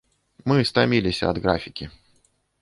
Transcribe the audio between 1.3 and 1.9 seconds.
ад графікі.